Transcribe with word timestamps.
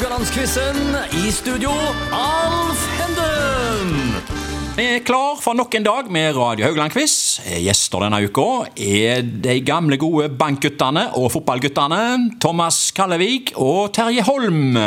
Haugalandsquizen. 0.00 0.76
I 1.12 1.30
studio, 1.30 1.70
Alf 2.16 2.84
Henden. 2.96 4.14
Vi 4.76 4.86
er 4.94 5.02
klar 5.04 5.36
for 5.36 5.52
nok 5.52 5.74
en 5.76 5.84
dag 5.84 6.08
med 6.08 6.38
Radio 6.38 6.64
Haugland-quiz. 6.64 7.16
Gjester 7.60 8.06
denne 8.06 8.22
uka 8.24 8.46
er 8.80 9.20
de 9.44 9.58
gamle, 9.60 9.98
gode 10.00 10.30
bankguttene 10.40 11.02
og 11.20 11.28
fotballguttene 11.34 12.30
Thomas 12.40 12.78
Kallevik 12.96 13.52
og 13.60 13.92
Terje 13.92 14.24
Holm. 14.24 14.78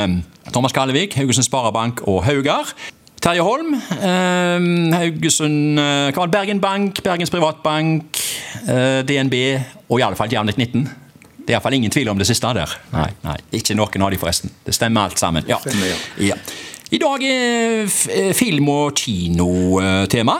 Thomas 0.49 0.73
Kallevik, 0.73 1.13
Haugesund 1.21 1.45
Sparebank 1.45 2.01
og 2.09 2.23
Haugar. 2.25 2.73
Terje 3.21 3.45
Holm, 3.45 3.77
eh, 3.77 4.97
Haugesund 4.97 5.77
eh? 5.77 6.25
Bergen 6.25 6.61
Bank, 6.61 7.03
Bergens 7.05 7.29
Privatbank, 7.29 8.17
eh, 8.65 9.05
DNB 9.05 9.61
og 9.89 9.99
i 9.99 10.09
alle 10.09 10.17
fall 10.17 10.33
Jevn 10.33 10.49
19. 10.57 11.02
Det 11.43 11.51
er 11.51 11.57
iallfall 11.57 11.75
ingen 11.75 11.91
tvil 11.91 12.07
om 12.13 12.19
det 12.19 12.27
siste 12.29 12.53
der. 12.55 12.71
Nei, 12.93 13.09
nei, 13.25 13.35
Ikke 13.59 13.75
noen 13.75 14.05
av 14.05 14.13
de, 14.13 14.19
forresten. 14.21 14.53
Det 14.63 14.75
stemmer 14.75 15.09
alt 15.09 15.19
sammen. 15.19 15.43
Ja. 15.49 15.59
Ja. 16.23 16.37
I 16.93 16.99
dag 17.01 17.23
er 17.25 17.83
eh, 17.83 18.33
film- 18.37 18.69
og 18.71 18.95
kinotema. 18.95 20.37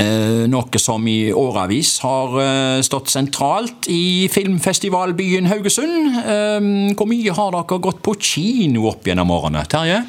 Eh, 0.00 0.46
noe 0.48 0.80
som 0.80 1.04
i 1.06 1.28
årevis 1.36 1.98
har 2.02 2.38
eh, 2.40 2.80
stått 2.86 3.12
sentralt 3.12 3.88
i 3.92 4.26
filmfestivalbyen 4.32 5.50
Haugesund. 5.50 6.16
Eh, 6.24 6.68
hvor 6.96 7.10
mye 7.10 7.36
har 7.36 7.52
dere 7.58 7.80
gått 7.84 8.00
på 8.06 8.16
kino 8.16 8.88
opp 8.90 9.04
gjennom 9.10 9.34
årene? 9.34 9.66
Terje? 9.68 10.00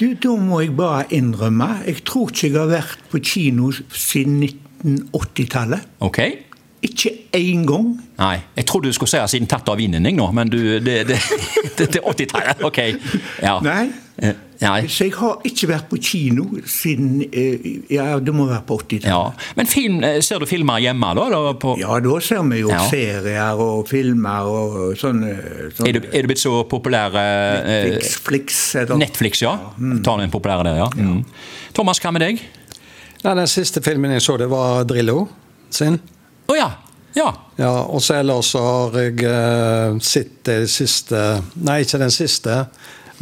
Du, 0.00 0.08
Da 0.18 0.34
må 0.40 0.62
jeg 0.64 0.74
bare 0.74 1.06
innrømme. 1.14 1.84
Jeg 1.86 2.02
tror 2.08 2.32
ikke 2.32 2.48
jeg 2.48 2.58
har 2.58 2.72
vært 2.72 3.04
på 3.12 3.20
kino 3.22 3.70
siden 3.94 4.40
1980-tallet. 4.42 5.86
Ok. 6.02 6.18
Ikke 6.82 7.12
én 7.38 7.66
gang. 7.66 7.92
Nei, 8.18 8.36
jeg 8.56 8.66
trodde 8.66 8.90
du 8.90 8.96
skulle 8.96 9.10
si 9.10 9.20
siden 9.36 9.46
tatt 9.50 9.68
av 9.70 9.78
vinden, 9.78 10.06
jeg 10.06 10.16
nå, 10.18 10.24
men 10.34 10.50
du, 10.50 10.58
det, 10.82 10.96
det, 11.08 11.18
det, 11.78 11.92
det 11.94 12.00
er 12.00 12.08
80-tallet. 12.10 12.64
Ok. 12.66 12.80
Ja. 13.42 13.60
Nei. 13.62 13.84
Eh, 14.22 14.34
Nei. 14.62 14.84
Så 14.92 15.06
jeg 15.08 15.14
har 15.16 15.40
ikke 15.48 15.66
vært 15.70 15.86
på 15.90 15.96
kino 16.04 16.44
siden 16.68 17.22
eh, 17.32 17.64
Ja, 17.90 18.18
det 18.22 18.34
må 18.36 18.44
være 18.46 18.60
på 18.68 18.76
80-tallet. 18.82 19.08
Ja. 19.08 19.54
Men 19.58 19.70
film, 19.70 19.96
eh, 20.06 20.18
ser 20.22 20.42
du 20.42 20.46
filmer 20.46 20.82
hjemme, 20.84 21.08
da? 21.18 21.24
da 21.32 21.54
på, 21.58 21.74
Ja, 21.80 21.96
da 22.04 22.18
ser 22.22 22.44
vi 22.50 22.60
jo 22.60 22.70
Ja. 22.70 22.82
serier 22.90 23.62
og 23.62 23.88
filmer 23.90 24.46
og 24.52 24.76
sånne, 25.00 25.32
sånne 25.74 25.88
er, 25.88 25.98
du, 25.98 26.08
er 26.12 26.26
du 26.26 26.30
blitt 26.30 26.42
så 26.42 26.54
populær 26.70 27.16
eh, 27.18 27.98
Flix, 28.02 28.20
Netflix, 28.22 28.62
ja. 28.76 28.86
ja. 28.90 29.00
Netflix, 29.02 29.42
ja. 29.42 29.56
Tar 30.04 30.22
den 30.22 30.34
populære 30.34 30.68
der, 30.68 30.82
ja. 30.84 30.90
Mm. 30.94 31.24
Thomas, 31.74 32.02
hva 32.02 32.12
med 32.14 32.26
deg? 32.26 32.42
Nei, 33.22 33.34
Den 33.38 33.50
siste 33.50 33.82
filmen 33.82 34.14
jeg 34.14 34.22
så, 34.22 34.36
det 34.38 34.50
var 34.52 34.84
Drillo 34.86 35.24
sin. 35.72 35.98
Å 36.50 36.56
ja. 36.56 36.70
Ja. 37.14 37.28
Ja, 37.56 37.72
og 37.84 38.00
så 38.02 38.14
ellers 38.22 38.52
så 38.54 38.62
har 38.64 38.96
jeg 39.02 39.20
eh, 39.28 39.98
sett 40.00 40.38
de 40.48 40.62
siste 40.70 41.18
Nei, 41.60 41.82
ikke 41.84 42.00
den 42.00 42.14
siste, 42.14 42.62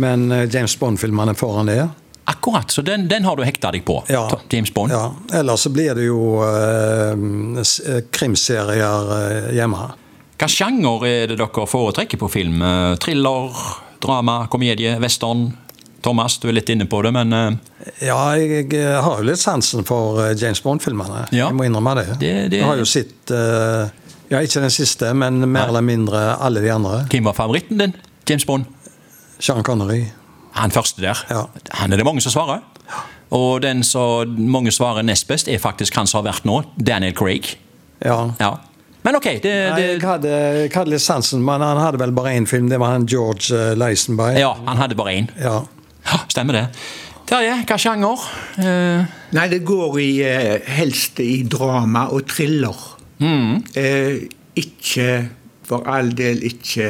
men 0.00 0.30
eh, 0.32 0.46
James 0.52 0.76
Bond-filmene 0.78 1.34
foran 1.38 1.70
det. 1.70 1.80
Akkurat, 2.30 2.70
så 2.70 2.84
den, 2.86 3.08
den 3.10 3.26
har 3.26 3.34
du 3.36 3.42
hekta 3.42 3.72
deg 3.74 3.82
på? 3.88 3.98
Ja. 4.12 4.28
James 4.52 4.70
Bond? 4.74 4.94
Ja, 4.94 5.08
Ellers 5.40 5.64
så 5.66 5.72
blir 5.74 5.96
det 5.98 6.06
jo 6.06 6.38
eh, 6.46 8.04
krimserier 8.14 9.10
eh, 9.16 9.48
hjemme. 9.58 9.88
Hva 10.40 10.48
sjanger 10.48 11.06
er 11.08 11.32
det 11.32 11.40
dere 11.40 11.66
foretrekker 11.68 12.20
på 12.20 12.30
film? 12.32 12.62
Thriller, 13.02 13.58
drama, 14.00 14.44
komedie, 14.52 14.94
western? 15.02 15.50
Thomas, 16.02 16.38
du 16.40 16.48
er 16.48 16.52
litt 16.56 16.68
inne 16.72 16.86
på 16.88 17.02
det, 17.04 17.12
men 17.12 17.32
eh, 17.32 17.56
Ja, 18.06 18.18
jeg, 18.40 18.68
har 19.04 19.18
jo 19.20 19.26
litt 19.28 19.40
sansen 19.42 19.84
for 19.88 20.20
eh, 20.24 20.34
James 20.40 20.60
Bond-filmene. 20.64 21.26
Ja. 21.32 21.48
Jeg 21.50 21.56
må 21.58 21.66
innrømme 21.68 21.94
det. 22.00 22.06
Det- 22.20 22.50
det- 22.50 22.60
Jeg 22.60 22.66
har 22.66 22.76
jo 22.80 22.84
sett 22.88 23.30
eh, 23.30 23.88
Ja, 24.30 24.38
ikke 24.40 24.60
den 24.62 24.70
siste, 24.70 25.12
men 25.14 25.40
mer 25.50 25.68
eller 25.68 25.82
mindre 25.82 26.36
alle 26.40 26.60
de 26.62 26.70
andre. 26.70 27.04
hvem 27.10 27.24
var 27.24 27.32
favoritten 27.34 27.78
din? 27.78 27.94
James 28.28 28.44
Bond? 28.46 28.64
Sean 29.40 29.62
Connery. 29.62 30.04
Han 30.52 30.70
første 30.70 31.00
der. 31.02 31.18
Ja. 31.30 31.46
Han 31.80 31.92
er 31.92 31.96
det 31.96 32.04
mange 32.04 32.20
som 32.20 32.32
svarer. 32.32 32.60
Og 33.30 33.60
den 33.62 33.82
som 33.86 34.26
mange 34.50 34.70
svarer 34.74 35.02
nest 35.06 35.26
best, 35.28 35.48
er 35.48 35.58
faktisk 35.58 35.94
han 35.94 36.06
som 36.06 36.24
har 36.24 36.32
vært 36.32 36.44
nå, 36.44 36.62
Daniel 36.76 37.12
Craig. 37.14 37.56
Ja. 38.04 38.32
Ja. 38.40 38.56
Men 39.02 39.16
ok, 39.16 39.24
det, 39.42 39.52
Nei, 39.72 39.80
jeg, 39.80 40.00
hadde, 40.02 40.28
jeg 40.28 40.72
hadde 40.74 40.90
litt 40.90 41.00
sansen, 41.00 41.40
men 41.42 41.62
han 41.64 41.78
hadde 41.80 41.98
vel 42.02 42.10
bare 42.12 42.34
én 42.36 42.46
film. 42.46 42.68
Det 42.68 42.78
var 42.82 42.90
han 42.92 43.06
George 43.08 43.74
Leisenberg. 43.80 44.36
Ja, 44.38 44.54
han 44.66 44.76
hadde 44.76 44.94
bare 44.98 45.14
én. 45.16 45.28
Ja. 45.40 45.62
Ja, 46.10 46.20
Stemmer 46.30 46.56
det. 46.56 46.66
Terje, 47.30 47.60
hva 47.62 47.76
sjanger? 47.78 48.22
Eh, 48.58 49.18
Nei, 49.36 49.46
det 49.52 49.60
går 49.66 49.98
i, 50.02 50.10
eh, 50.26 50.56
helst 50.66 51.20
i 51.22 51.44
drama 51.46 52.08
og 52.10 52.26
thriller. 52.26 52.74
Mm. 53.22 53.62
Eh, 53.76 54.26
ikke, 54.58 55.28
for 55.62 55.86
all 55.86 56.10
del, 56.18 56.42
ikke 56.42 56.88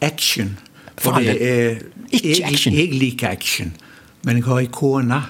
action. 0.00 0.56
For 0.98 1.20
det 1.20 1.36
er 1.36 1.82
Ikke 2.10 2.46
action? 2.48 2.72
Jeg 2.72 2.94
liker 2.96 3.28
action, 3.28 3.74
men 4.24 4.36
jeg 4.36 4.44
har 4.44 4.62
ei 4.62 4.70
kone. 4.72 5.22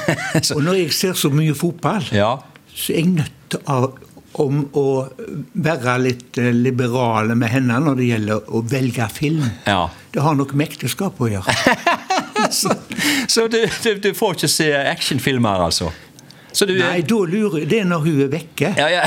og 0.54 0.60
når 0.62 0.82
jeg 0.82 0.92
ser 0.92 1.14
så 1.16 1.30
mye 1.32 1.54
fotball, 1.56 2.04
ja. 2.12 2.34
så 2.74 2.92
er 2.92 3.00
jeg 3.00 3.14
nødt 3.14 3.56
av 3.64 3.94
om 4.42 4.58
å 4.76 4.88
være 5.64 5.94
litt 6.02 6.36
eh, 6.42 6.52
liberale 6.52 7.32
med 7.38 7.48
henne 7.48 7.78
når 7.80 7.96
det 7.96 8.08
gjelder 8.10 8.50
å 8.52 8.60
velge 8.68 9.08
film. 9.12 9.46
Ja. 9.64 9.86
Det 10.12 10.20
har 10.20 10.36
nok 10.36 10.52
med 10.52 10.68
ekteskap 10.68 11.20
å 11.20 11.30
gjøre. 11.32 11.56
Så, 12.60 12.70
så 13.28 13.46
du, 13.50 13.58
du, 13.84 13.94
du 14.02 14.10
får 14.14 14.34
ikke 14.36 14.48
se 14.52 14.66
actionfilmer, 14.76 15.62
altså? 15.66 15.90
Så 16.56 16.64
du 16.64 16.72
Nei, 16.78 17.02
da 17.04 17.16
lurer 17.28 17.58
jeg 17.60 17.68
Det 17.68 17.78
er 17.82 17.88
når 17.90 18.04
hun 18.06 18.20
er 18.24 18.28
vekke. 18.32 18.70
Ja, 18.78 18.86
ja. 18.88 19.02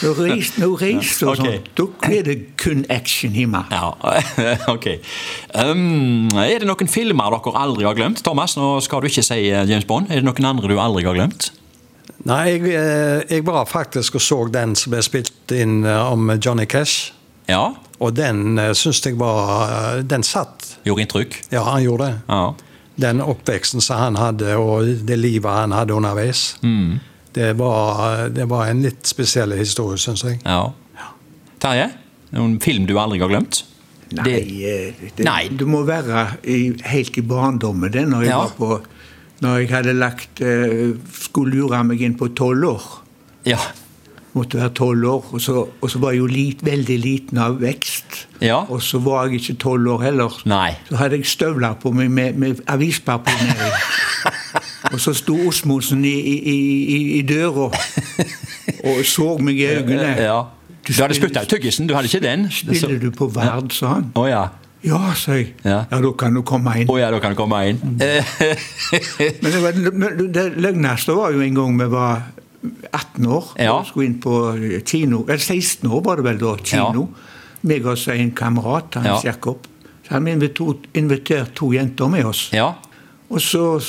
Når 0.00 0.14
hun 0.16 0.30
reiser, 0.30 0.60
når 0.62 0.70
hun 0.72 0.78
reiser 0.80 1.26
og 1.28 1.32
Ok. 1.34 1.42
sånt, 1.44 1.66
da 1.76 2.14
er 2.16 2.22
det 2.30 2.36
kun 2.62 2.84
action 2.90 3.34
hjemme. 3.36 3.60
Ja, 3.74 3.90
ok. 4.74 4.86
Um, 5.52 6.30
er 6.40 6.62
det 6.64 6.68
noen 6.70 6.88
filmer 6.88 7.34
dere 7.36 7.52
aldri 7.60 7.84
har 7.84 7.98
glemt? 7.98 8.22
Thomas, 8.24 8.56
nå 8.56 8.70
skal 8.86 9.04
du 9.04 9.10
ikke 9.10 9.24
si 9.26 9.36
eh, 9.50 9.66
James 9.68 9.84
Bond. 9.90 10.08
Er 10.08 10.22
det 10.22 10.28
noen 10.30 10.48
andre 10.48 10.70
du 10.72 10.78
aldri 10.80 11.04
har 11.04 11.18
glemt? 11.18 11.50
Nei, 12.24 12.40
jeg, 12.54 12.72
eh, 12.72 13.20
jeg 13.36 13.44
var 13.44 13.68
faktisk 13.68 14.16
og 14.16 14.24
så 14.24 14.40
den 14.54 14.72
som 14.78 14.94
ble 14.96 15.02
spilt 15.04 15.52
inn 15.52 15.82
eh, 15.84 16.06
om 16.08 16.32
Johnny 16.40 16.64
Cash. 16.64 17.10
Ja, 17.52 17.74
Og 18.00 18.14
den 18.16 18.56
syns 18.74 19.02
jeg 19.04 19.18
var 19.20 20.00
Den 20.08 20.22
satt. 20.24 20.78
gjorde 20.88 21.04
inntrykk? 21.04 21.36
Ja, 21.52 21.66
han 21.68 21.82
gjorde 21.84 22.06
det. 22.08 22.14
Ja. 22.32 22.54
Den 23.00 23.20
oppveksten 23.20 23.80
som 23.82 23.98
han 23.98 24.16
hadde, 24.20 24.54
og 24.56 24.86
det 25.06 25.16
livet 25.18 25.50
han 25.50 25.72
hadde 25.74 25.94
underveis. 25.96 26.56
Mm. 26.62 27.00
Det, 27.34 27.52
var, 27.58 28.28
det 28.30 28.44
var 28.48 28.68
en 28.70 28.82
litt 28.84 29.06
spesiell 29.10 29.50
historie, 29.58 29.98
syns 29.98 30.22
jeg. 30.24 30.40
ja. 30.44 30.68
Terje, 31.64 31.86
noen 32.36 32.58
film 32.60 32.84
du 32.86 32.92
aldri 33.00 33.18
har 33.22 33.30
glemt? 33.32 33.62
Nei, 34.14 34.24
det, 34.26 34.74
det, 35.16 35.24
Nei. 35.24 35.48
det 35.48 35.66
må 35.66 35.80
være 35.88 36.26
i, 36.44 36.58
helt 36.86 37.16
i 37.18 37.22
barndommen. 37.24 37.90
Det 37.90 38.02
når 38.06 38.26
jeg 38.26 38.30
Ja. 38.30 38.42
var 38.44 38.52
på 38.58 38.82
Når 39.42 39.56
jeg 39.58 39.70
hadde 39.72 39.92
lagt 39.98 40.40
eh, 40.40 40.92
Skulle 41.10 41.56
lure 41.56 41.80
meg 41.84 42.00
inn 42.04 42.14
på 42.20 42.28
tolv 42.36 42.64
år. 42.68 42.84
Ja. 43.48 43.58
Måtte 44.34 44.58
være 44.58 44.70
tolv 44.74 45.04
år. 45.06 45.26
Og 45.32 45.40
så, 45.40 45.66
og 45.80 45.90
så 45.90 45.98
var 46.02 46.10
jeg 46.14 46.18
jo 46.24 46.26
lit, 46.26 46.64
veldig 46.66 46.96
liten 46.98 47.38
av 47.38 47.60
vekst. 47.62 48.24
Ja. 48.42 48.56
Og 48.68 48.82
så 48.82 48.98
var 48.98 49.28
jeg 49.28 49.40
ikke 49.40 49.54
tolv 49.62 49.92
år 49.94 50.02
heller. 50.08 50.40
Nei. 50.50 50.72
Så 50.88 50.98
hadde 50.98 51.20
jeg 51.20 51.26
støvler 51.30 51.76
på 51.82 51.92
meg 51.94 52.10
med, 52.10 52.34
med 52.42 52.64
avispapir 52.66 53.38
nedi. 53.44 53.70
og 54.92 54.98
så 55.00 55.14
sto 55.14 55.38
Osmosen 55.48 56.02
i, 56.04 56.16
i, 56.18 56.48
i, 56.96 56.98
i 57.20 57.22
døra 57.22 57.70
og 58.84 59.00
så 59.08 59.36
meg 59.38 59.60
i 59.62 59.70
øynene. 59.76 60.10
ja. 60.18 60.42
Du 60.84 60.92
Du 60.92 60.98
hadde 61.00 61.14
spytta 61.16 61.40
ut 61.46 61.48
tyggisen, 61.48 61.86
du 61.88 61.94
hadde 61.96 62.10
ikke 62.10 62.20
den? 62.26 62.50
Spiller 62.52 62.98
du 63.00 63.08
på 63.14 63.30
Verd, 63.32 63.70
sa 63.72 63.94
han. 63.94 64.10
Oh, 64.20 64.26
ja. 64.28 64.42
Ja, 64.84 65.14
sa 65.16 65.32
jeg. 65.38 65.54
Ja. 65.64 65.84
Ja, 65.90 66.00
da 66.04 66.10
kan 66.12 66.34
du 66.36 66.42
komme 66.44 66.74
inn. 66.82 66.90
Å 66.92 66.98
ja, 67.00 67.06
da 67.14 67.20
kan 67.24 67.32
du 67.32 67.38
komme 67.38 67.62
inn. 67.70 67.78
Men 67.96 69.48
det, 69.48 69.62
var, 69.64 69.78
det 70.34 70.44
løgneste 70.60 71.16
var 71.16 71.32
jo 71.32 71.40
en 71.40 71.56
gang 71.56 71.78
vi 71.80 71.86
var 71.94 72.26
18 72.92 73.26
år 73.26 73.52
Ja. 73.58 73.72
og 73.78 73.86
skulle 73.86 74.06
inn 74.06 74.18
på 74.20 74.34
kino. 74.86 75.22
Eller 75.28 75.38
16 75.38 75.90
år 75.90 76.02
var 76.04 76.16
det 76.16 76.24
vel 76.24 76.38
da, 76.38 76.56
kino. 76.64 77.08
Meg 77.64 77.86
og 77.86 77.98
en 78.12 78.30
kamerat, 78.32 78.94
Hans 78.94 79.24
Ja. 79.24 79.30
Jakob. 79.32 79.66
Så 80.04 80.10
hadde 80.12 80.24
vi 80.24 80.32
invitert, 80.32 80.86
invitert 80.94 81.54
to 81.54 81.72
jenter 81.72 82.08
med 82.08 82.24
oss. 82.24 82.50
ja. 82.52 82.72
Og 83.30 83.40
så, 83.40 83.80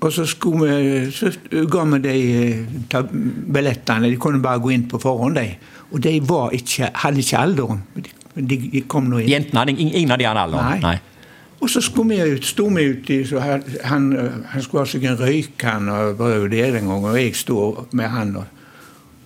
og 0.00 0.12
så, 0.12 0.24
vi, 0.24 1.10
så 1.14 1.30
ga 1.70 1.84
vi 1.84 1.98
de 1.98 2.66
ta, 2.90 3.02
billettene. 3.02 4.10
De 4.10 4.16
kunne 4.20 4.42
bare 4.42 4.58
gå 4.60 4.72
inn 4.74 4.88
på 4.90 4.98
forhånd, 5.00 5.36
de. 5.38 5.54
Og 5.92 6.00
de 6.02 6.20
var 6.26 6.50
ikke, 6.50 6.90
hadde 6.94 7.18
ikke 7.22 7.38
alderen. 7.38 7.82
De, 8.34 8.56
de 8.72 8.80
kom 8.90 9.04
nå 9.08 9.18
inn. 9.22 9.28
Jentene 9.30 9.60
hadde 9.62 9.76
ingen 9.78 10.10
av 10.10 10.18
de 10.18 10.24
hadde 10.26 10.42
alderen? 10.42 10.80
Nei. 10.82 10.98
Og 11.60 11.70
så 11.70 11.80
skulle 11.80 12.16
vi 12.16 12.32
ut, 12.34 12.44
sto 12.44 12.66
vi 12.66 12.88
uti, 12.90 13.22
så 13.26 13.40
han, 13.40 13.62
han, 13.84 14.10
han 14.52 14.62
skulle 14.62 14.84
ha 14.84 14.90
seg 14.90 15.06
en 15.08 15.20
røykann 15.20 15.88
og 15.88 16.16
brød 16.18 16.34
jo 16.42 16.50
det 16.52 16.66
den 16.74 16.90
gangen, 16.90 17.10
og 17.10 17.20
jeg 17.20 17.36
sto 17.36 17.86
med 17.92 18.10
han. 18.12 18.34
Og, 18.36 18.44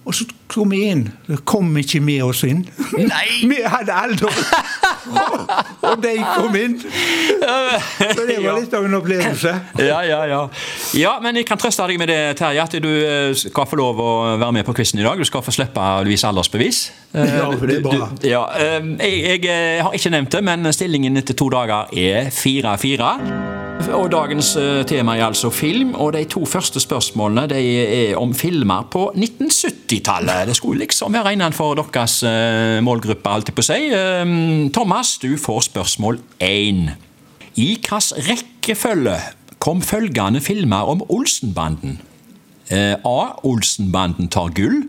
og 0.05 0.15
så 0.15 0.29
kom 0.49 0.71
vi 0.71 0.85
inn. 0.93 1.09
Så 1.27 1.41
kom 1.49 1.77
ikke 1.77 2.01
med 2.05 2.23
oss 2.29 2.45
inn. 2.47 2.63
Nei! 2.95 3.27
vi 3.51 3.63
hadde 3.65 3.97
alder! 4.05 4.45
og 5.89 6.03
de 6.03 6.15
kom 6.37 6.57
inn. 6.59 6.77
Så 6.81 8.27
det 8.29 8.39
var 8.45 8.59
litt 8.61 8.75
av 8.77 8.85
en 8.89 8.97
opplevelse. 8.99 9.53
Ja, 9.83 10.01
ja, 10.07 10.21
ja. 10.31 10.41
Ja, 10.99 11.15
men 11.25 11.37
jeg 11.41 11.47
kan 11.49 11.61
trøste 11.61 11.87
deg 11.91 11.99
med 12.01 12.11
det, 12.13 12.19
Terje, 12.41 12.63
at 12.65 12.77
du 12.83 12.89
eh, 12.89 13.33
skal 13.39 13.69
få 13.71 13.79
lov 13.81 14.01
å 14.03 14.11
være 14.41 14.53
med 14.61 14.67
på 14.69 14.75
quizen 14.79 15.01
i 15.03 15.07
dag. 15.07 15.19
Du 15.21 15.29
skal 15.29 15.45
få 15.47 15.55
slippe 15.55 15.81
å 15.81 16.05
vise 16.09 16.29
aldersbevis. 16.31 16.83
Eh, 17.15 17.37
Ja, 17.39 17.51
for 17.53 17.67
det 17.71 17.79
er 17.81 17.85
bra. 17.87 18.09
du- 18.21 18.29
Ja, 18.29 18.45
eh, 18.59 18.81
jeg, 19.05 19.21
jeg 19.45 19.45
eh, 19.53 19.83
har 19.87 19.93
ikke 19.97 20.11
nevnt 20.17 20.35
det, 20.37 20.43
men 20.45 20.73
stillingen 20.77 21.17
etter 21.23 21.35
to 21.39 21.49
dager 21.55 21.89
er 21.95 22.33
4-4. 22.35 23.48
Og 23.87 24.11
Dagens 24.11 24.51
eh, 24.59 24.83
tema 24.89 25.15
er 25.17 25.29
altså 25.29 25.49
film, 25.55 25.95
og 25.95 26.13
de 26.13 26.25
to 26.29 26.43
første 26.47 26.81
spørsmålene 26.83 27.47
de 27.51 27.61
er 27.83 28.19
om 28.19 28.35
filmer 28.35 28.89
på 28.91 29.05
1970-tallet. 29.15 30.49
Det 30.51 30.57
skulle 30.59 30.83
liksom 30.83 31.15
være 31.15 31.33
innenfor 31.37 31.77
deres 31.79 32.19
eh, 32.27 32.79
målgruppe, 32.85 33.31
alltid 33.31 33.55
på 33.55 33.63
å 33.63 33.69
si. 33.69 33.79
Eh, 33.95 34.33
Thomas, 34.75 35.15
du 35.23 35.31
får 35.41 35.69
spørsmål 35.71 36.19
én. 36.43 36.89
I 37.55 37.69
hvilken 37.79 38.27
rekkefølge 38.29 39.17
kom 39.63 39.83
følgende 39.83 40.43
filmer 40.43 40.91
om 40.91 41.05
Olsenbanden? 41.09 42.01
Eh, 42.71 42.97
A. 43.07 43.21
Olsenbanden 43.47 44.29
tar 44.29 44.51
gull. 44.59 44.83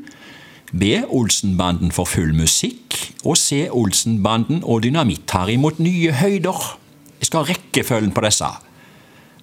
B. 0.72 0.98
Olsenbanden 1.08 1.94
får 1.94 2.10
full 2.10 2.34
musikk. 2.38 2.98
Og 3.24 3.38
C. 3.38 3.68
Olsenbanden 3.70 4.64
og 4.64 4.84
Dynamitt-Harry 4.86 5.58
mot 5.62 5.80
nye 5.80 6.12
høyder. 6.20 6.74
Jeg 7.20 7.30
skal 7.30 7.44
ha 7.46 7.54
rekkefølgen 7.54 8.12
på 8.16 8.26
disse. 8.26 8.50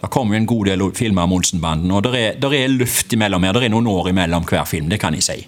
Det 0.01 0.11
kommer 0.13 0.37
jo 0.37 0.41
en 0.43 0.47
god 0.47 0.67
del 0.69 0.83
filmer 0.95 1.25
om 1.25 1.33
Olsenbanden, 1.33 1.91
og 1.91 2.03
det 2.05 2.15
er, 2.21 2.53
er 2.53 2.69
luft 2.69 3.13
imellom 3.17 3.43
her. 3.47 3.57
Det 3.57 3.69
er 3.71 3.73
noen 3.75 3.89
år 3.91 4.11
imellom 4.13 4.45
hver 4.49 4.67
film, 4.69 4.91
det 4.93 5.01
kan 5.01 5.17
jeg 5.17 5.25
si. 5.25 5.39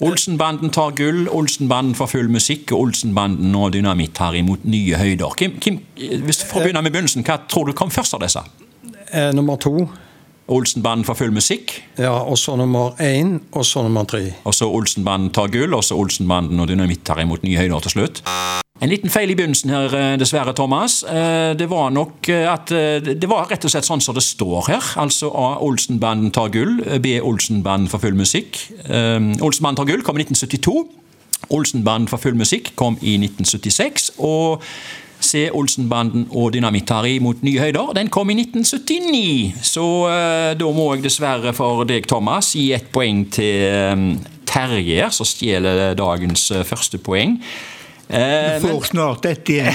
Olsenbanden 0.00 0.72
tar 0.72 0.94
gull, 0.96 1.26
Olsenbanden 1.28 1.94
får 1.94 2.08
full 2.14 2.30
musikk, 2.32 2.72
og 2.72 2.86
Olsenbanden 2.86 3.54
og 3.54 3.74
Dynamitt 3.74 4.14
tar 4.16 4.36
imot 4.38 4.64
nye 4.64 4.96
høyder. 4.96 5.34
Kim, 5.36 5.58
Kim, 5.60 5.82
hvis 6.24 6.40
For 6.48 6.62
å 6.62 6.64
begynne 6.64 6.82
med 6.86 6.94
begynnelsen, 6.94 7.24
hva 7.26 7.36
tror 7.50 7.68
du 7.68 7.74
kom 7.76 7.92
først 7.92 8.16
av 8.16 8.24
disse? 8.24 8.42
Eh, 9.12 9.28
nummer 9.36 9.60
to. 9.60 9.74
Olsenbanden 10.50 11.04
får 11.06 11.18
full 11.20 11.30
musikk, 11.36 11.76
Ja, 12.00 12.14
og 12.24 12.38
så 12.40 12.56
nummer 12.58 12.96
én, 12.98 13.36
og 13.52 13.62
så 13.68 13.84
nummer 13.84 14.04
tre. 14.08 14.34
og 14.44 14.54
så 14.56 14.66
Olsenbanden 14.66 15.30
tar 15.30 15.52
gull, 15.52 15.74
og 15.74 15.84
så 15.84 15.94
Olsenbanden 16.00 16.58
og 16.58 16.66
Dynamitt 16.68 17.04
tar 17.04 17.20
imot 17.20 17.44
nye 17.44 17.60
høyder 17.60 17.80
til 17.84 17.90
slutt. 17.90 18.22
En 18.80 18.88
liten 18.88 19.12
feil 19.12 19.28
i 19.28 19.34
begynnelsen 19.36 19.70
her, 19.70 19.94
eh, 19.94 20.18
dessverre, 20.18 20.54
Thomas. 20.56 21.02
Eh, 21.02 21.54
Det 21.54 21.68
var 21.68 21.90
nok 21.90 22.28
eh, 22.28 22.52
at 22.52 22.66
Det 22.66 23.28
var 23.28 23.46
rett 23.50 23.64
og 23.64 23.70
slett 23.70 23.84
sånn 23.84 24.00
som 24.00 24.14
det 24.14 24.22
står 24.22 24.68
her. 24.68 24.82
Altså 24.96 25.28
A. 25.28 25.58
Olsenbanden 25.60 26.30
tar 26.30 26.48
gull. 26.48 26.80
B. 27.00 27.20
Olsenbanden 27.20 27.88
for 27.88 27.98
full 27.98 28.14
musikk. 28.14 28.56
Olsenbanden 28.88 29.76
tar 29.76 29.84
gull 29.84 30.02
kom 30.02 30.16
i 30.16 30.24
1972. 30.24 30.88
Olsenbanden 31.50 32.08
for 32.08 32.16
full 32.16 32.34
musikk 32.34 32.72
kom 32.76 32.96
i 33.02 33.18
1976. 33.18 34.10
Og 34.18 34.62
C. 35.20 35.50
Olsenbanden 35.52 36.26
og 36.30 36.54
Dynamitt-Harry 36.54 37.18
mot 37.20 37.42
nye 37.42 37.60
høyder. 37.60 37.92
Den 37.94 38.08
kom 38.08 38.30
i 38.30 38.36
1979. 38.40 39.54
Så 39.62 39.84
uh, 40.08 40.54
da 40.56 40.70
må 40.72 40.94
jeg 40.94 41.04
dessverre 41.04 41.52
for 41.56 41.84
deg, 41.84 42.08
Thomas, 42.08 42.54
gi 42.56 42.70
ett 42.72 42.88
poeng 42.92 43.26
til 43.32 43.92
um, 43.92 44.06
Terje, 44.48 45.10
som 45.12 45.28
stjeler 45.28 45.92
dagens 45.98 46.48
uh, 46.54 46.64
første 46.64 46.98
poeng. 47.04 47.36
Eh, 48.10 48.60
Du 48.60 48.68
får 48.68 48.80
snart 48.80 49.24
ett 49.24 49.48
igjen. 49.48 49.74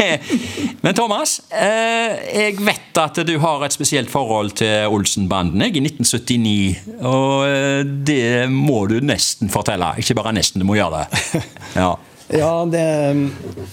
men 0.80 0.94
Thomas, 0.94 1.40
eh, 1.50 2.16
jeg 2.34 2.56
vet 2.64 2.98
at 2.98 3.14
du 3.28 3.38
har 3.42 3.64
et 3.66 3.72
spesielt 3.74 4.10
forhold 4.10 4.50
til 4.62 4.86
Olsenbanden 4.88 5.60
jeg, 5.66 5.76
i 5.76 5.80
1979. 5.84 6.76
Og 7.04 7.46
eh, 7.48 7.84
det 7.84 8.48
må 8.52 8.86
du 8.88 9.00
nesten 9.04 9.50
fortelle. 9.52 9.94
Ikke 10.00 10.14
bare 10.16 10.32
nesten, 10.36 10.60
du 10.62 10.66
må 10.68 10.74
gjøre 10.80 10.98
det. 11.04 11.08
Ja. 11.78 11.92
Ja, 12.28 12.64
det 12.68 12.84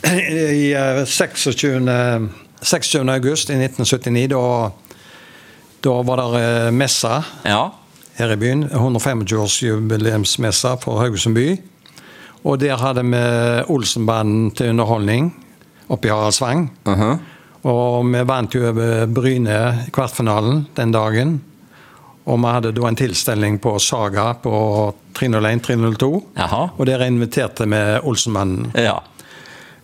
I 0.07 0.71
eh, 0.75 1.06
26. 1.06 1.80
26. 2.62 3.09
august 3.12 3.50
i 3.50 3.53
1979, 3.59 4.27
da, 4.31 4.69
da 5.83 5.89
var 6.07 6.15
det 6.24 6.74
messe 6.75 7.24
ja. 7.45 7.69
her 8.19 8.31
i 8.31 8.36
byen. 8.39 8.63
125-årsjubileumsmesse 8.71 10.75
for 10.83 11.00
Haugesund 11.03 11.36
by. 11.36 11.57
Og 12.45 12.59
der 12.62 12.77
hadde 12.77 13.01
vi 13.09 13.24
Olsenbanden 13.74 14.51
til 14.53 14.69
underholdning 14.75 15.31
oppe 15.89 16.07
i 16.07 16.12
Haraldsvang. 16.13 16.68
Mhm. 16.86 17.19
Og 17.65 18.06
vi 18.13 18.21
vant 18.30 18.53
jo 18.53 18.68
over 18.69 19.07
Bryne 19.09 19.57
i 19.88 19.92
kvartfinalen 19.92 20.68
den 20.77 20.92
dagen. 20.94 21.42
Og 22.25 22.38
vi 22.42 22.51
hadde 22.53 22.71
da 22.77 22.88
en 22.88 22.95
tilstelning 22.97 23.57
på 23.62 23.80
Saga 23.81 24.33
på 24.42 24.94
301-302. 25.18 26.12
Og 26.77 26.86
der 26.86 27.06
inviterte 27.06 27.65
vi 27.69 27.81
Olsenbanden. 28.03 28.71
ja. 28.75 29.00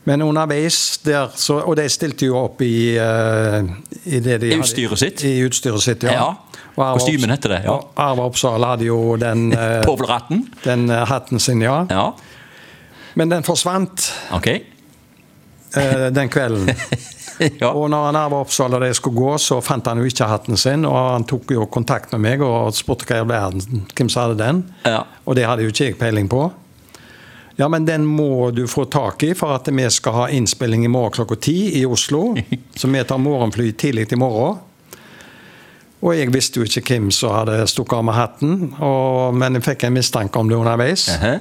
Men 0.04 0.22
underveis 0.22 0.98
der, 1.06 1.28
så, 1.36 1.60
Og 1.60 1.76
de 1.78 1.90
stilte 1.90 2.26
jo 2.26 2.38
opp 2.40 2.62
i, 2.62 2.98
uh, 2.98 3.62
i 4.06 4.20
det 4.20 4.40
de 4.42 4.50
I 4.50 4.58
utstyret 4.58 4.98
sitt? 5.00 5.24
I 5.24 5.44
utstyret 5.46 5.82
sitt, 5.82 6.04
ja. 6.04 6.14
Ja. 6.14 6.32
Kostymen 6.96 7.30
heter 7.30 7.50
det, 7.50 7.60
ja. 7.66 7.76
og 7.76 7.92
Arve 8.00 8.24
Oppsal 8.26 8.64
hadde 8.66 8.88
jo 8.88 9.16
den, 9.22 9.52
uh, 9.54 9.84
Povlratten? 9.86 10.48
den 10.64 10.90
uh, 10.90 11.04
hatten 11.06 11.40
sin, 11.40 11.62
ja. 11.62 11.86
Ja. 11.90 12.08
Men 13.20 13.30
den 13.30 13.44
forsvant 13.44 14.12
Ok. 14.36 14.48
eh, 14.48 16.08
den 16.14 16.30
kvelden. 16.30 16.70
ja. 17.62 17.72
Og 17.72 17.90
når 17.90 18.06
han 18.10 18.20
Arve 18.20 18.40
Oppsal 18.44 18.74
og 18.78 18.82
de 18.86 18.94
skulle 18.94 19.18
gå, 19.18 19.34
så 19.42 19.60
fant 19.66 19.88
han 19.88 20.00
jo 20.02 20.08
ikke 20.08 20.28
hatten 20.30 20.58
sin. 20.60 20.86
Og 20.88 20.98
han 20.98 21.26
tok 21.28 21.52
jo 21.56 21.66
kontakt 21.72 22.12
med 22.16 22.24
meg 22.24 22.44
og 22.46 22.74
spurte 22.78 23.08
hva 23.10 23.22
i 23.24 23.28
verden 23.30 23.86
hvem 23.96 24.10
som 24.12 24.26
hadde 24.28 24.40
den. 24.44 24.64
Ja. 24.88 25.04
Og 25.26 25.36
det 25.40 25.48
hadde 25.50 25.66
jo 25.68 25.74
ikke 25.74 25.90
jeg 25.92 26.00
peiling 26.02 26.30
på. 26.32 26.50
Ja, 27.60 27.68
men 27.70 27.86
den 27.86 28.06
må 28.08 28.50
du 28.56 28.64
få 28.72 28.88
tak 28.90 29.22
i 29.28 29.34
for 29.38 29.54
at 29.54 29.68
vi 29.70 29.84
skal 29.94 30.16
ha 30.16 30.28
innspilling 30.34 30.86
i 30.88 30.90
morgen 30.90 31.14
klokka 31.20 31.36
ti 31.44 31.58
i 31.82 31.86
Oslo. 31.86 32.32
Så 32.80 32.88
vi 32.90 33.04
tar 33.06 33.20
morgenfly 33.22 33.72
tidlig 33.78 34.08
i 34.16 34.18
morgen. 34.18 34.60
Og 36.02 36.16
jeg 36.18 36.32
visste 36.34 36.58
jo 36.58 36.66
ikke 36.66 36.96
hvem 36.96 37.12
som 37.14 37.36
hadde 37.36 37.60
stukket 37.70 38.00
av 38.00 38.06
med 38.08 38.16
hatten, 38.18 38.54
og, 38.82 39.36
men 39.38 39.60
jeg 39.60 39.66
fikk 39.68 39.84
en 39.86 39.94
mistanke 39.94 40.40
om 40.42 40.48
det 40.50 40.58
underveis. 40.58 41.04
Ehe. 41.14 41.36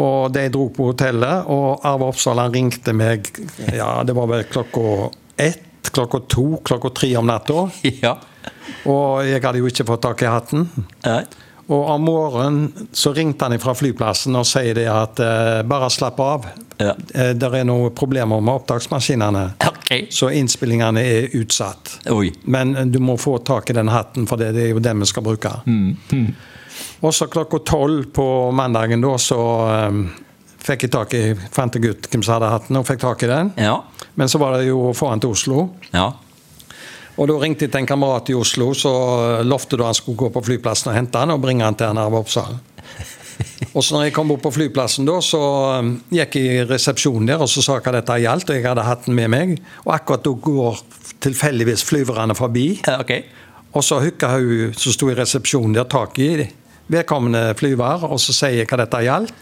Og 0.00 0.32
de 0.34 0.48
dro 0.50 0.68
på 0.74 0.88
hotellet, 0.90 1.46
og 1.50 1.84
Arve 1.86 2.10
Oppsal 2.10 2.40
han 2.42 2.54
ringte 2.54 2.94
meg 2.96 3.30
ja, 3.70 4.02
det 4.06 4.16
var 4.16 4.26
vel 4.30 4.42
klokka 4.50 5.10
ett, 5.38 5.90
klokka 5.94 6.24
to, 6.30 6.46
klokka 6.66 6.90
tre 6.90 7.14
om 7.20 7.30
natta. 7.30 7.68
Ja. 8.04 8.18
Og 8.88 9.24
jeg 9.24 9.40
hadde 9.40 9.60
jo 9.60 9.68
ikke 9.70 9.86
fått 9.88 10.02
tak 10.04 10.22
i 10.24 10.28
hatten. 10.28 10.66
Nei. 11.04 11.22
Og 11.72 11.86
om 11.94 12.02
morgenen 12.04 12.88
så 12.92 13.14
ringte 13.16 13.46
han 13.48 13.60
fra 13.60 13.72
flyplassen 13.76 14.36
og 14.36 14.44
sier 14.48 14.76
det 14.76 14.84
at 14.92 15.20
eh, 15.24 15.62
bare 15.64 15.88
slapp 15.92 16.20
av. 16.20 16.48
Ja. 16.76 16.92
Eh, 17.14 17.30
det 17.38 17.48
er 17.48 17.64
noen 17.64 17.94
problemer 17.96 18.42
med 18.44 18.52
opptaksmaskinene, 18.60 19.44
okay. 19.70 20.04
så 20.12 20.28
innspillingene 20.34 21.04
er 21.08 21.38
utsatt. 21.40 21.94
Oi. 22.12 22.34
Men 22.44 22.76
du 22.92 23.00
må 23.00 23.16
få 23.20 23.38
tak 23.46 23.72
i 23.72 23.78
den 23.78 23.92
hatten, 23.92 24.28
for 24.28 24.40
det, 24.40 24.52
er 24.60 24.74
jo 24.74 24.82
den 24.84 25.00
vi 25.00 25.08
skal 25.08 25.24
bruke. 25.24 25.54
Og 27.04 27.14
så 27.14 27.28
klokka 27.30 27.60
tolv 27.66 28.10
på 28.16 28.26
mandagen 28.56 29.02
da, 29.04 29.14
så 29.20 29.38
um, 29.90 30.04
fikk 30.64 30.86
jeg 30.86 30.92
tak 30.94 31.14
i, 31.18 31.22
fant 31.52 31.74
jeg 31.76 31.90
ut 31.92 32.08
hvem 32.10 32.22
som 32.24 32.38
hadde 32.38 32.52
hatten, 32.54 32.78
og 32.80 32.86
fikk 32.88 33.02
tak 33.04 33.24
i 33.26 33.30
den. 33.30 33.52
Ja. 33.60 33.78
Men 34.16 34.30
så 34.32 34.40
var 34.40 34.56
det 34.58 34.68
jo 34.70 34.90
å 34.90 34.94
få 34.96 35.10
han 35.12 35.20
til 35.22 35.34
Oslo. 35.34 35.66
Ja. 35.92 36.12
Og 37.14 37.28
da 37.30 37.36
ringte 37.38 37.66
jeg 37.66 37.70
til 37.74 37.84
en 37.84 37.86
kamerat 37.90 38.30
i 38.32 38.34
Oslo, 38.34 38.72
så 38.74 38.90
lovte 39.46 39.78
da 39.78 39.86
han 39.90 39.94
skulle 39.94 40.18
gå 40.18 40.30
på 40.34 40.42
flyplassen 40.48 40.90
og 40.90 40.96
hente 40.98 41.20
han 41.20 41.30
og 41.34 41.42
bringe 41.44 41.66
han 41.66 41.76
til 41.78 41.92
han 41.92 42.00
Arve 42.02 42.24
Oppsal. 42.24 42.56
Og 43.74 43.82
så 43.82 43.96
når 43.96 44.04
jeg 44.04 44.12
kom 44.14 44.28
bort 44.30 44.42
på 44.44 44.50
flyplassen, 44.54 45.06
da, 45.08 45.16
så 45.24 45.38
um, 45.82 45.88
gikk 46.14 46.36
jeg 46.38 46.50
i 46.60 46.66
resepsjonen 46.68 47.26
der 47.26 47.40
og 47.42 47.48
så 47.50 47.62
sa 47.64 47.80
hva 47.82 47.94
dette 47.96 48.18
gjaldt, 48.22 48.50
og 48.52 48.58
jeg 48.58 48.66
hadde 48.68 48.84
hatten 48.86 49.16
med 49.18 49.32
meg. 49.32 49.54
Og 49.82 49.90
akkurat 49.96 50.22
da 50.22 50.30
går 50.46 50.78
tilfeldigvis 51.24 51.82
flyverne 51.88 52.36
forbi, 52.38 52.66
Ja, 52.86 53.00
Ok. 53.02 53.10
og 53.74 53.82
så 53.82 53.98
hooka 54.04 54.30
hun 54.36 54.76
som 54.78 54.94
sto 54.94 55.10
i 55.10 55.16
resepsjonen 55.18 55.74
der, 55.74 55.88
tak 55.90 56.18
i 56.22 56.28
vedkommende 56.92 57.54
flyver, 57.58 58.06
og 58.08 58.20
så 58.20 58.34
sier 58.36 58.62
jeg 58.62 58.70
hva 58.70 58.82
dette 58.84 59.02
gjaldt. 59.06 59.34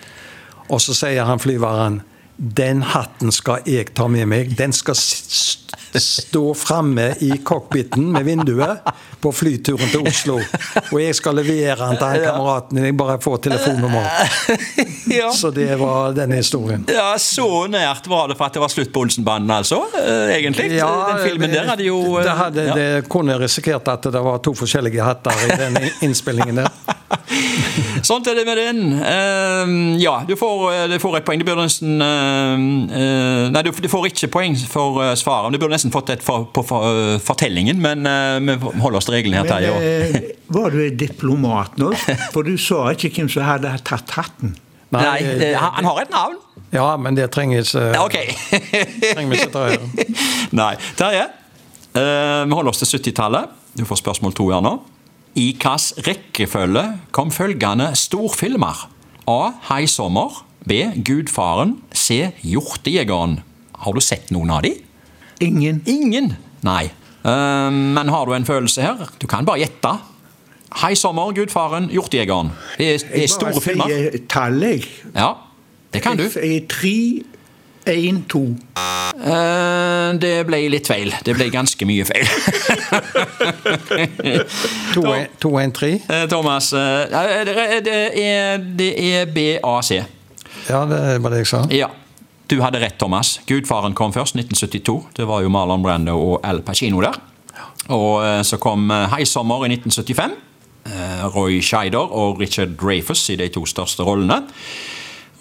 Og 0.72 0.80
så 0.80 0.94
sier 0.96 1.26
han 1.28 1.42
flyveren 1.42 2.00
den 2.36 2.82
hatten 2.82 3.32
skal 3.32 3.66
jeg 3.68 3.92
ta 3.94 4.08
med 4.10 4.26
meg. 4.26 4.54
Den 4.58 4.72
skal 4.74 4.96
stå 4.96 6.54
framme 6.56 7.12
i 7.20 7.30
cockpiten 7.44 8.08
med 8.12 8.24
vinduet 8.24 8.80
på 9.20 9.30
flyturen 9.32 9.90
til 9.92 10.08
Oslo. 10.08 10.38
Og 10.88 10.96
jeg 11.02 11.14
skal 11.14 11.36
levere 11.38 11.76
den 11.76 11.98
til 12.00 12.08
han 12.08 12.24
kameraten. 12.24 12.80
Jeg 12.82 12.96
bare 12.98 13.18
får 13.22 13.42
telefonnummer. 13.48 14.08
Ja. 15.12 15.28
Så 15.34 15.50
det 15.50 15.74
var 15.76 16.14
denne 16.16 16.38
historien. 16.38 16.86
ja, 16.88 17.18
så 17.18 17.66
nært 17.68 18.06
var 18.08 18.30
det 18.30 18.36
for 18.38 18.46
at 18.46 18.54
det 18.54 18.62
var 18.62 18.70
slutt 18.72 18.92
på 18.94 19.02
Olsenbanden, 19.02 19.50
altså? 19.50 19.82
Egentlig? 19.98 20.70
Egentlig? 20.70 20.78
den 20.78 21.20
filmen 21.26 21.52
der 21.52 21.68
hadde 21.68 21.84
jo 21.84 21.98
eh, 22.16 22.24
det, 22.24 22.36
hadde, 22.38 22.64
ja. 22.64 22.76
det 22.78 23.10
kunne 23.12 23.36
risikert 23.42 23.90
at 23.92 24.08
det 24.14 24.22
var 24.24 24.40
to 24.44 24.54
forskjellige 24.56 25.04
hatter 25.04 25.44
i 25.44 25.58
den 25.58 25.78
innspillingen 26.06 26.62
der. 26.62 27.01
Sånn 28.08 28.24
er 28.26 28.38
det 28.38 28.44
med 28.48 28.58
den. 28.60 28.80
Uh, 28.98 29.74
ja, 30.02 30.14
du 30.28 30.34
får, 30.38 30.64
eh, 30.72 30.86
du 30.92 30.96
får 31.02 31.18
et 31.20 31.26
poeng. 31.28 31.42
Du 31.42 31.46
burde 31.46 31.66
nesten 31.66 32.02
uh, 32.02 32.56
eh, 32.98 33.46
Nei, 33.52 33.62
du, 33.66 33.70
du 33.72 33.88
får 33.92 34.08
ikke 34.10 34.30
poeng 34.32 34.56
for 34.68 35.02
uh, 35.02 35.12
svaret. 35.18 35.54
Du 35.54 35.60
burde 35.62 35.76
nesten 35.76 35.94
fått 35.94 36.14
et 36.16 36.24
for, 36.24 36.48
på 36.54 36.64
for, 36.66 37.16
fortellingen, 37.22 37.80
men 37.82 38.04
vi 38.46 38.58
holder 38.82 38.98
oss 38.98 39.08
til 39.08 39.18
reglene 39.18 39.42
her, 39.42 39.48
Men 39.48 39.52
Terje. 39.52 40.34
var 40.52 40.74
du 40.74 40.82
diplomat 40.96 41.78
nå? 41.80 41.92
For 42.34 42.46
du 42.46 42.56
sa 42.60 42.88
ikke 42.92 43.12
hvem 43.16 43.32
som 43.32 43.46
hadde 43.46 43.72
tatt 43.86 44.16
hatten. 44.18 44.56
Nei, 44.92 45.22
eh, 45.24 45.56
han 45.56 45.72
han 45.74 45.84
har 45.88 46.02
et 46.02 46.10
navn. 46.12 46.36
Ja, 46.72 46.96
men 47.00 47.16
det 47.16 47.30
trenger 47.32 47.64
uh, 47.76 48.04
ok. 48.04 48.16
trenger 49.12 49.30
vi 49.30 49.38
ikke 49.40 49.52
ta. 49.52 49.64
Nei. 50.60 50.74
Terje, 50.98 51.26
uh, 51.96 52.44
vi 52.44 52.56
holder 52.56 52.72
oss 52.72 52.82
til 52.82 52.98
70-tallet. 52.98 53.52
Du 53.78 53.86
får 53.88 54.02
spørsmål 54.02 54.36
to 54.36 54.50
her 54.52 54.60
nå. 54.64 54.76
I 55.32 55.52
hvilken 55.56 56.04
rekkefølge 56.04 56.82
kom 57.10 57.30
følgende 57.32 57.92
storfilmer? 57.96 58.88
A. 59.26 59.52
Heisommer. 59.70 60.42
B. 60.68 60.84
Gudfaren. 61.04 61.78
C. 61.94 62.32
Hjortejegeren. 62.44 63.38
Har 63.82 63.92
du 63.96 64.00
sett 64.04 64.30
noen 64.30 64.52
av 64.52 64.62
de? 64.66 64.74
Ingen. 65.40 65.80
Ingen? 65.88 66.34
Nei. 66.62 66.90
Uh, 67.24 67.72
men 67.72 68.12
har 68.12 68.26
du 68.28 68.34
en 68.36 68.44
følelse 68.44 68.84
her? 68.84 69.08
Du 69.22 69.26
kan 69.26 69.48
bare 69.48 69.64
gjette. 69.64 69.94
Hei 70.82 70.94
sommer, 70.96 71.32
Gudfaren, 71.36 71.88
Hjortejegeren. 71.92 72.52
Det 72.78 72.86
er, 72.94 73.02
det 73.12 73.24
er 73.24 73.32
store 73.32 73.60
filmer. 73.60 73.88
Jeg 73.88 74.04
bare 74.04 74.12
sier 74.12 74.28
tallet, 74.28 74.70
jeg. 74.70 75.12
Ja, 75.16 75.32
det 75.92 76.04
kan 76.04 76.20
du. 76.20 76.24
Jeg 76.28 76.64
tre, 76.68 76.96
én, 77.92 78.22
to. 78.28 78.46
Eh, 79.12 80.08
det 80.22 80.32
ble 80.48 80.60
litt 80.72 80.88
feil. 80.88 81.12
Det 81.24 81.34
ble 81.36 81.48
ganske 81.52 81.86
mye 81.88 82.06
feil. 82.08 82.26
2-1-3. 84.94 85.90
Eh, 86.08 86.24
Thomas, 86.32 86.72
eh, 86.72 87.02
det 87.12 87.56
er, 87.56 87.82
det 87.84 87.96
er, 88.22 88.62
er 89.24 89.34
BAC. 89.34 89.90
Ja, 90.68 90.84
det 90.88 91.02
var 91.22 91.34
det 91.34 91.42
jeg 91.42 91.50
sa. 91.52 91.64
Ja. 91.72 91.90
Du 92.50 92.58
hadde 92.60 92.80
rett, 92.82 92.98
Thomas. 93.00 93.38
Gudfaren 93.48 93.94
kom 93.96 94.12
først, 94.12 94.36
1972. 94.36 94.98
Det 95.16 95.26
var 95.28 95.42
jo 95.44 95.52
Marlon 95.52 95.84
Brando 95.84 96.16
og 96.20 96.40
Al 96.44 96.60
Pacino 96.66 97.00
der. 97.04 97.16
Og 97.92 98.44
så 98.46 98.58
kom 98.62 98.90
Heisommer 98.90 99.64
i 99.66 99.72
1975. 99.72 100.36
Eh, 100.82 101.26
Roy 101.30 101.60
Scheider 101.62 102.10
og 102.10 102.40
Richard 102.40 102.74
Dreyfus 102.80 103.28
i 103.30 103.36
de 103.38 103.46
to 103.54 103.62
største 103.68 104.02
rollene. 104.02 104.42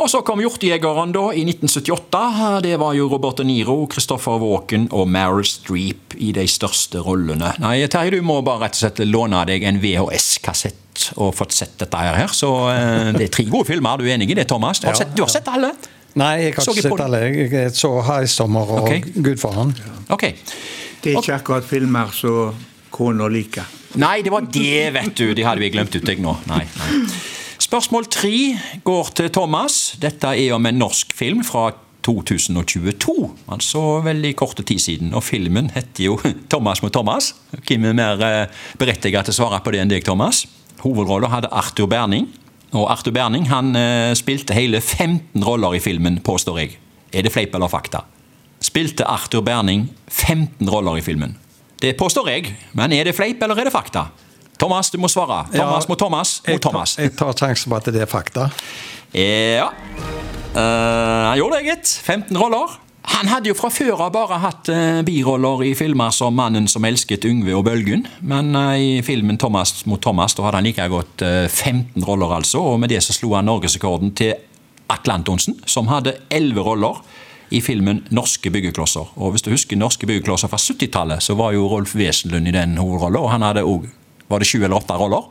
Og 0.01 0.10
så 0.10 0.24
kom 0.25 0.39
Hjortejegeren 0.41 1.12
da 1.13 1.27
i 1.38 1.43
1978. 1.46 2.62
Det 2.65 2.74
var 2.81 2.96
jo 2.98 3.05
Robert 3.12 3.38
De 3.38 3.46
Niro, 3.46 3.75
Christopher 3.91 4.39
Walken 4.41 4.88
og 4.98 5.05
Meryl 5.13 5.46
Streep 5.46 6.15
i 6.17 6.31
de 6.34 6.46
største 6.50 7.03
rollene. 7.05 7.51
Nei, 7.62 7.75
Terje, 7.91 8.15
du 8.17 8.25
må 8.25 8.39
bare 8.46 8.63
rett 8.65 8.79
og 8.79 8.81
slett 8.81 9.01
låne 9.05 9.43
deg 9.46 9.65
en 9.70 9.77
VHS-kassett 9.84 11.12
og 11.22 11.36
fått 11.38 11.53
sett 11.53 11.75
dette 11.84 12.01
her. 12.01 12.34
Så 12.34 12.50
eh, 12.74 13.12
det 13.13 13.27
er 13.27 13.34
tre 13.36 13.46
gode 13.51 13.70
filmer. 13.70 13.93
Er 13.93 14.01
du 14.01 14.10
enig 14.15 14.31
i 14.34 14.38
det, 14.41 14.48
Thomas? 14.50 14.81
Du 14.81 14.88
har, 14.89 14.96
Ja, 14.98 15.03
sett, 15.03 15.13
du 15.17 15.22
har 15.22 15.29
sett 15.34 15.51
alle? 15.53 15.74
Nei, 16.17 16.31
jeg 16.48 16.55
har 16.58 16.65
ikke 16.74 16.88
sett 16.88 17.03
alle. 17.05 17.20
Jeg 17.29 17.75
så 17.77 17.91
Haisommer 18.10 18.74
og 18.74 18.89
Ok. 18.89 19.12
Gudfaren. 19.22 19.75
Okay. 20.12 20.34
Det 21.01 21.13
er 21.13 21.22
ikke 21.22 21.38
akkurat 21.38 21.67
filmer 21.70 22.10
som 22.17 22.58
kona 22.91 23.29
liker. 23.31 23.70
Nei, 24.01 24.17
det 24.25 24.34
var 24.34 24.50
det, 24.50 24.89
vet 24.98 25.13
du. 25.20 25.29
Det 25.36 25.46
hadde 25.46 25.62
vi 25.62 25.70
glemt 25.74 25.93
ut, 25.93 26.08
jeg 26.08 26.24
nå. 26.24 26.34
Nei, 26.50 26.63
nei. 26.79 26.89
Spørsmål 27.71 28.09
tre 28.11 28.37
går 28.83 29.09
til 29.15 29.29
Thomas. 29.31 29.93
Dette 30.03 30.27
er 30.35 30.51
om 30.51 30.65
en 30.67 30.75
norsk 30.75 31.13
film 31.15 31.39
fra 31.47 31.69
2022. 32.03 33.13
Altså 33.47 33.83
veldig 34.03 34.31
kort 34.35 34.59
tid 34.59 34.81
siden. 34.83 35.13
Og 35.15 35.23
filmen 35.23 35.69
heter 35.71 36.09
jo 36.09 36.17
'Thomas 36.51 36.81
mot 36.83 36.91
Thomas'. 36.91 37.29
Hvem 37.63 37.85
er 37.85 37.93
mer 37.95 38.23
eh, 38.27 38.47
berettiget 38.75 39.23
til 39.23 39.31
å 39.31 39.37
svare 39.37 39.61
på 39.63 39.71
det 39.71 39.79
enn 39.79 39.93
deg, 39.93 40.03
Thomas? 40.03 40.43
Hovedrollen 40.83 41.31
hadde 41.31 41.47
Arthur 41.47 41.87
Berning. 41.87 42.27
Og 42.75 42.91
Arthur 42.91 43.15
Berning 43.15 43.47
han 43.47 43.71
eh, 43.79 44.11
spilte 44.19 44.51
hele 44.51 44.81
15 44.81 45.39
roller 45.39 45.77
i 45.77 45.79
filmen, 45.79 46.19
påstår 46.19 46.59
jeg. 46.59 46.75
Er 47.15 47.23
det 47.23 47.31
fleip 47.31 47.55
eller 47.55 47.71
fakta? 47.71 48.03
Spilte 48.59 49.07
Arthur 49.07 49.47
Berning 49.47 49.87
15 50.09 50.67
roller 50.67 50.99
i 50.99 51.05
filmen? 51.07 51.39
Det 51.79 51.95
påstår 51.95 52.33
jeg, 52.35 52.51
men 52.75 52.91
er 52.91 53.07
det 53.07 53.15
fleip 53.15 53.39
eller 53.39 53.63
er 53.63 53.71
det 53.71 53.73
fakta? 53.79 54.09
Thomas, 54.61 54.91
du 54.93 54.99
må 55.01 55.09
svare. 55.09 55.43
Thomas 55.49 55.87
Ja, 55.87 55.89
mot 55.89 55.97
Thomas 55.99 56.35
mot 56.45 56.53
jeg, 56.53 56.61
Thomas. 56.61 56.95
jeg 56.99 57.15
tar 57.17 57.33
sjansen 57.33 57.71
på 57.71 57.79
at 57.79 57.89
det 57.89 58.03
er 58.03 58.09
fakta. 58.09 58.49
Ja. 59.17 59.71
Uh, 60.53 60.59
han 61.31 61.37
gjorde 61.39 61.57
det, 61.57 61.65
gitt. 61.71 61.93
15 62.05 62.37
roller. 62.37 62.77
Han 63.15 63.27
hadde 63.31 63.49
jo 63.49 63.55
fra 63.57 63.71
før 63.73 64.03
av 64.05 64.11
bare 64.13 64.37
hatt 64.43 64.69
uh, 64.69 64.99
biroller 65.07 65.63
i 65.65 65.71
filmer 65.73 66.13
som 66.13 66.35
'Mannen 66.37 66.67
som 66.69 66.85
elsket 66.85 67.25
Yngve 67.25 67.55
og 67.57 67.65
Bølgen'. 67.65 68.05
Men 68.21 68.55
uh, 68.55 68.75
i 68.77 69.01
filmen 69.01 69.37
'Thomas 69.41 69.85
mot 69.89 70.01
Thomas' 70.05 70.37
da 70.37 70.45
hadde 70.45 70.59
han 70.61 70.67
like 70.69 70.87
godt 70.87 71.21
eh, 71.25 71.47
15 71.49 72.03
roller, 72.05 72.35
altså. 72.35 72.59
Og 72.61 72.79
med 72.79 72.89
det 72.89 73.01
så 73.03 73.13
slo 73.13 73.33
han 73.33 73.45
norgesrekorden 73.49 74.13
til 74.13 74.35
Atle 74.89 75.13
Antonsen, 75.13 75.57
som 75.65 75.87
hadde 75.87 76.13
11 76.29 76.61
roller 76.61 77.01
i 77.49 77.61
filmen 77.61 78.03
'Norske 78.11 78.51
byggeklosser'. 78.53 79.17
Og 79.17 79.31
hvis 79.31 79.41
du 79.41 79.49
husker 79.49 79.75
'Norske 79.77 80.05
byggeklosser' 80.05 80.47
fra 80.47 80.57
70-tallet, 80.57 81.23
så 81.23 81.33
var 81.33 81.51
jo 81.51 81.67
Rolf 81.67 81.95
Wesenlund 81.95 82.47
i 82.47 82.51
den 82.51 82.77
hovedrollen, 82.77 83.17
og 83.17 83.31
han 83.31 83.41
hadde 83.41 83.65
òg 83.65 83.89
Var 84.31 84.41
det 84.43 84.47
sju 84.50 84.59
eller 84.63 84.77
åtte 84.79 84.97
roller? 84.97 85.27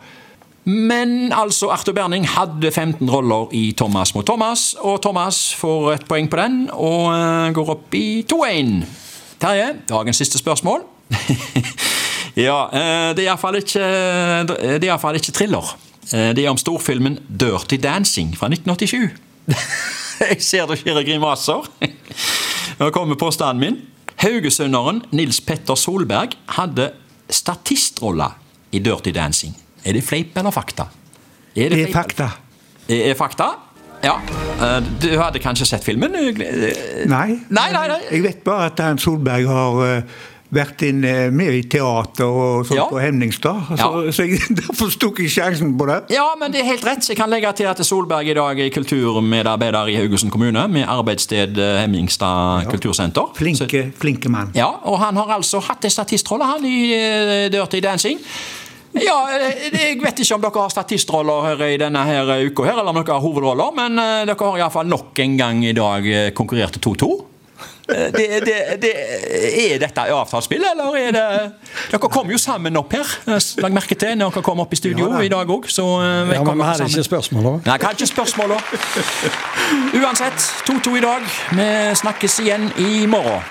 Men 0.69 1.33
altså, 1.33 1.71
Arthur 1.73 1.95
Berning 1.97 2.26
hadde 2.28 2.71
15 2.71 3.09
roller 3.11 3.49
i 3.57 3.71
Thomas 3.76 4.12
mot 4.14 4.26
Thomas, 4.28 4.75
og 4.78 5.00
Thomas 5.02 5.38
får 5.57 5.92
et 5.95 6.04
poeng 6.09 6.28
på 6.30 6.37
den 6.37 6.59
og 6.76 7.07
eh, 7.14 7.52
går 7.57 7.73
opp 7.75 7.97
i 7.97 8.23
2-1. 8.28 8.75
Terje, 9.40 9.71
dagens 9.88 10.21
siste 10.21 10.38
spørsmål. 10.38 10.85
ja, 12.47 12.59
eh, 12.69 13.07
det 13.16 13.25
er 13.25 13.30
iallfall 13.30 13.57
ikke, 13.62 13.87
det 14.52 14.61
er 14.76 14.85
i 14.85 14.90
hvert 14.92 15.02
fall 15.02 15.19
ikke 15.19 15.35
thriller. 15.35 15.73
Eh, 16.12 16.30
Det 16.37 16.45
er 16.45 16.50
om 16.52 16.61
storfilmen 16.61 17.19
'Dirty 17.28 17.80
Dancing' 17.80 18.37
fra 18.37 18.49
1987. 18.52 19.11
Jeg 20.30 20.42
ser 20.45 20.66
det 20.69 20.78
skjer 20.83 21.02
grimaser. 21.07 21.64
Nå 22.80 22.90
kommer 22.90 23.16
påstanden 23.16 23.61
min. 23.61 23.80
Haugesunderen 24.21 25.02
Nils 25.16 25.40
Petter 25.40 25.75
Solberg 25.75 26.37
hadde 26.59 26.90
statistrolle 27.30 28.28
i 28.73 28.79
Dirty 28.79 29.11
Dancing. 29.15 29.55
Er 29.85 29.93
det 29.93 30.05
fleip 30.05 30.37
eller 30.37 30.50
fakta? 30.50 30.83
Er 31.57 31.69
Det 31.69 31.73
er 31.73 31.87
fleip- 31.87 31.93
fakta. 31.95 32.31
Er 32.89 33.11
er 33.11 33.15
fakta? 33.15 33.49
Ja. 34.05 34.15
Eh, 34.61 34.83
Du 35.00 35.09
hadde 35.21 35.39
kanskje 35.39 35.67
sett 35.67 35.85
filmen? 35.85 36.15
Eh, 36.15 37.07
Nei. 37.07 37.39
Nei, 37.50 37.73
nei, 37.73 37.87
nei. 37.89 38.00
Jeg 38.11 38.23
vet 38.23 38.45
bare 38.45 38.67
at 38.67 38.79
han 38.81 38.99
Solberg 38.99 39.47
har 39.47 39.97
eh, 39.97 40.03
vært 40.53 40.83
inn 40.83 41.00
med 41.37 41.53
i 41.55 41.62
teater 41.62 42.25
og 42.27 42.65
sånt 42.67 42.77
Ja. 42.79 42.87
på 42.91 42.99
Hemningstad. 42.99 43.61
Så, 43.69 43.77
Ja. 44.07 44.11
så 44.12 44.23
jeg, 44.27 44.41
derfor 44.61 44.91
tok 44.99 45.19
jeg 45.21 45.31
sjansen 45.31 45.77
på 45.79 45.87
det. 45.87 45.99
Ja, 46.11 46.25
men 46.41 46.50
det 46.53 46.61
er 46.62 46.65
helt 46.65 46.85
rett. 46.85 47.09
Jeg 47.09 47.17
kan 47.17 47.31
legge 47.31 47.53
til 47.53 47.67
at 47.67 47.79
Solberg 47.87 48.27
i 48.27 48.35
dag 48.35 48.59
er 48.59 48.71
kulturmedarbeider 48.71 49.87
i 49.89 49.95
Haugesund 49.97 50.31
kommune, 50.33 50.67
med 50.69 50.85
arbeidssted 50.89 51.55
Hemningstad 51.81 52.65
ja. 52.65 52.71
kultursenter. 52.71 53.29
Så- 53.31 53.37
Flinke, 53.37 53.93
flinke 54.00 54.29
mann. 54.29 54.50
Ja, 54.55 54.67
og 54.83 54.99
han 54.99 55.15
har 55.17 55.27
altså 55.37 55.61
hatt 55.61 55.85
en 55.85 55.91
statistrolle 55.91 56.45
han 56.45 56.65
i 56.65 57.49
Dirty 57.53 57.81
Dancing. 57.81 58.19
Ja, 58.99 59.16
eh, 59.30 59.70
jeg 59.70 60.00
vet 60.02 60.18
ikke 60.25 60.35
om 60.35 60.42
dere 60.42 60.64
har 60.64 60.70
statistroller 60.75 61.44
her 61.52 61.66
i 61.68 61.76
denne 61.78 62.02
her 62.09 62.30
uka, 62.49 62.64
her, 62.66 62.78
eller 62.80 62.90
om 62.90 62.99
dere 62.99 63.14
har 63.18 63.23
hovedroller, 63.23 63.75
men 63.76 63.99
eh, 64.02 64.23
dere 64.26 64.49
har 64.50 64.59
iallfall 64.64 64.88
nok 64.90 65.18
en 65.23 65.37
gang 65.38 65.64
i 65.64 65.75
dag 65.76 66.06
eh, 66.11 66.30
konkurrert 66.35 66.75
til 66.78 66.82
2-2. 66.94 67.11
Eh, 67.90 68.09
Det, 68.14 68.26
det, 68.47 68.56
det, 68.82 68.90
er 69.75 69.78
dette 69.82 70.02
avtalespill, 70.14 70.62
eller 70.62 70.94
er 70.97 71.11
det 71.16 71.25
Dere 71.90 72.09
kom 72.12 72.30
jo 72.30 72.38
sammen 72.38 72.76
opp 72.78 72.92
her, 72.94 73.06
eh, 73.26 73.38
lag 73.62 73.75
merke 73.75 73.94
til, 73.99 74.14
når 74.18 74.30
dere 74.37 74.44
kom 74.47 74.62
opp 74.62 74.73
i 74.75 74.78
studio 74.78 75.09
Ja 75.11 75.23
i 75.26 75.30
dag 75.32 75.50
òg. 75.50 75.66
Eh, 75.66 76.35
Ja, 76.35 76.42
men 76.44 76.59
vi 76.59 76.64
hadde 76.64 76.78
sammen. 76.78 76.94
ikke 76.94 77.09
spørsmål 77.11 77.49
da. 77.49 77.54
Nei, 77.70 77.78
kanskje 77.82 78.06
spørsmål, 78.11 78.56
da. 78.56 78.61
Uansett, 80.02 80.38
2-2 80.70 80.97
i 80.99 81.06
dag. 81.06 81.26
Vi 81.54 81.70
snakkes 82.02 82.38
igjen 82.47 82.70
i 82.78 83.06
morgen. 83.06 83.42